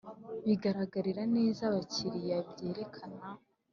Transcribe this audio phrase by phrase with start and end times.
[0.45, 3.19] Bigaragarira neza abakiriya byerekana